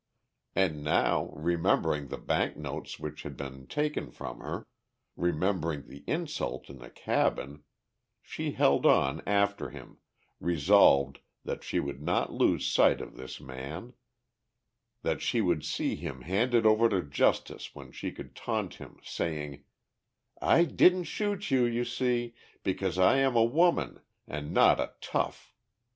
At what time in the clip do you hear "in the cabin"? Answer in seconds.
6.71-7.65